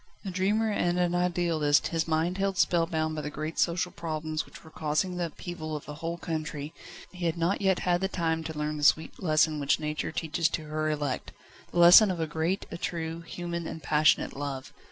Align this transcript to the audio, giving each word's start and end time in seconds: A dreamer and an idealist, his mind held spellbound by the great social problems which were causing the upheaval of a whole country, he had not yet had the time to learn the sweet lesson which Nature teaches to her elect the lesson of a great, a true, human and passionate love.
A 0.25 0.31
dreamer 0.31 0.71
and 0.71 0.97
an 0.97 1.13
idealist, 1.13 1.89
his 1.89 2.07
mind 2.07 2.39
held 2.39 2.57
spellbound 2.57 3.15
by 3.15 3.21
the 3.21 3.29
great 3.29 3.59
social 3.59 3.91
problems 3.91 4.47
which 4.47 4.63
were 4.63 4.71
causing 4.71 5.15
the 5.17 5.27
upheaval 5.27 5.75
of 5.75 5.87
a 5.87 5.93
whole 5.93 6.17
country, 6.17 6.73
he 7.11 7.27
had 7.27 7.37
not 7.37 7.61
yet 7.61 7.77
had 7.81 8.01
the 8.01 8.07
time 8.07 8.43
to 8.45 8.57
learn 8.57 8.77
the 8.77 8.83
sweet 8.83 9.21
lesson 9.21 9.59
which 9.59 9.79
Nature 9.79 10.11
teaches 10.11 10.49
to 10.49 10.63
her 10.65 10.89
elect 10.89 11.33
the 11.71 11.77
lesson 11.77 12.09
of 12.09 12.19
a 12.19 12.25
great, 12.25 12.65
a 12.71 12.79
true, 12.79 13.19
human 13.21 13.67
and 13.67 13.83
passionate 13.83 14.33
love. 14.35 14.73